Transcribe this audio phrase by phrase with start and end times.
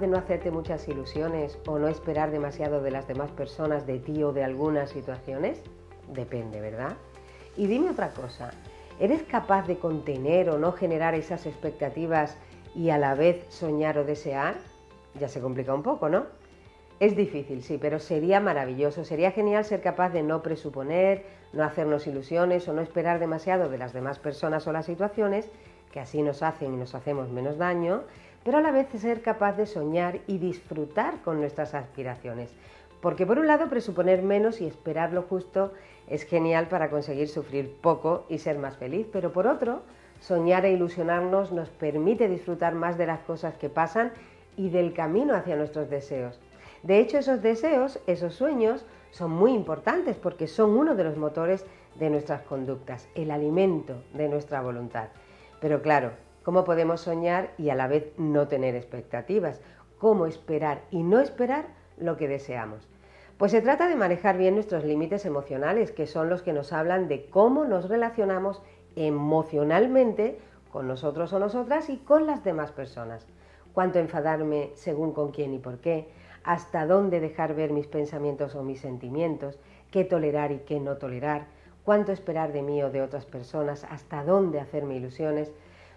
[0.00, 4.32] no hacerte muchas ilusiones o no esperar demasiado de las demás personas, de ti o
[4.32, 5.62] de algunas situaciones?
[6.12, 6.96] Depende, ¿verdad?
[7.56, 8.52] Y dime otra cosa,
[8.98, 12.36] ¿eres capaz de contener o no generar esas expectativas
[12.74, 14.56] y a la vez soñar o desear?
[15.18, 16.26] Ya se complica un poco, ¿no?
[17.00, 22.06] Es difícil, sí, pero sería maravilloso, sería genial ser capaz de no presuponer, no hacernos
[22.06, 25.50] ilusiones o no esperar demasiado de las demás personas o las situaciones,
[25.92, 28.02] que así nos hacen y nos hacemos menos daño,
[28.44, 32.54] pero a la vez ser capaz de soñar y disfrutar con nuestras aspiraciones.
[33.00, 35.72] Porque por un lado presuponer menos y esperar lo justo
[36.06, 39.82] es genial para conseguir sufrir poco y ser más feliz, pero por otro,
[40.20, 44.12] soñar e ilusionarnos nos permite disfrutar más de las cosas que pasan
[44.56, 46.38] y del camino hacia nuestros deseos.
[46.82, 51.64] De hecho, esos deseos, esos sueños, son muy importantes porque son uno de los motores
[51.94, 55.08] de nuestras conductas, el alimento de nuestra voluntad.
[55.60, 56.10] Pero claro,
[56.44, 59.60] ¿cómo podemos soñar y a la vez no tener expectativas?
[59.98, 62.88] ¿Cómo esperar y no esperar lo que deseamos?
[63.38, 67.08] Pues se trata de manejar bien nuestros límites emocionales, que son los que nos hablan
[67.08, 68.62] de cómo nos relacionamos
[68.94, 70.38] emocionalmente
[70.70, 73.26] con nosotros o nosotras y con las demás personas.
[73.72, 76.08] Cuánto enfadarme según con quién y por qué,
[76.44, 79.58] hasta dónde dejar ver mis pensamientos o mis sentimientos,
[79.90, 81.46] qué tolerar y qué no tolerar,
[81.84, 85.52] cuánto esperar de mí o de otras personas, hasta dónde hacerme ilusiones.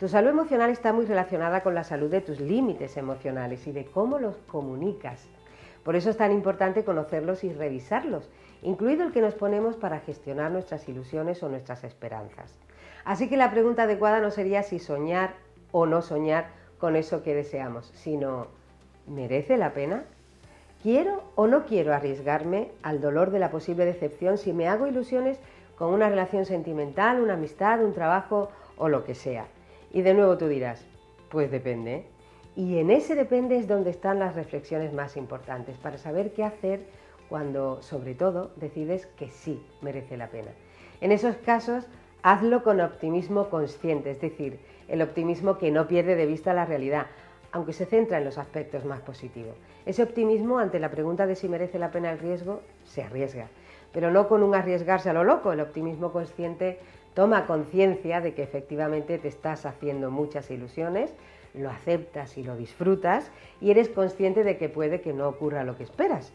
[0.00, 3.84] Tu salud emocional está muy relacionada con la salud de tus límites emocionales y de
[3.84, 5.28] cómo los comunicas.
[5.84, 8.30] Por eso es tan importante conocerlos y revisarlos,
[8.62, 12.56] incluido el que nos ponemos para gestionar nuestras ilusiones o nuestras esperanzas.
[13.04, 15.34] Así que la pregunta adecuada no sería si soñar
[15.70, 16.46] o no soñar
[16.78, 18.46] con eso que deseamos, sino
[19.06, 20.04] ¿merece la pena?
[20.82, 25.38] ¿Quiero o no quiero arriesgarme al dolor de la posible decepción si me hago ilusiones
[25.76, 29.44] con una relación sentimental, una amistad, un trabajo o lo que sea?
[29.92, 30.84] Y de nuevo tú dirás,
[31.30, 32.04] pues depende.
[32.56, 36.80] Y en ese depende es donde están las reflexiones más importantes para saber qué hacer
[37.28, 40.50] cuando, sobre todo, decides que sí merece la pena.
[41.00, 41.86] En esos casos,
[42.22, 44.58] hazlo con optimismo consciente, es decir,
[44.88, 47.06] el optimismo que no pierde de vista la realidad,
[47.52, 49.54] aunque se centra en los aspectos más positivos.
[49.86, 53.48] Ese optimismo ante la pregunta de si merece la pena el riesgo, se arriesga,
[53.92, 55.52] pero no con un arriesgarse a lo loco.
[55.52, 56.78] El optimismo consciente
[57.14, 61.14] toma conciencia de que efectivamente te estás haciendo muchas ilusiones,
[61.54, 63.30] lo aceptas y lo disfrutas
[63.60, 66.32] y eres consciente de que puede que no ocurra lo que esperas.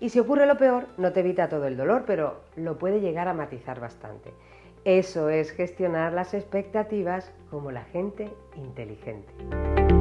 [0.00, 3.26] Y si ocurre lo peor, no te evita todo el dolor, pero lo puede llegar
[3.28, 4.32] a matizar bastante.
[4.84, 9.97] Eso es gestionar las expectativas como la gente inteligente.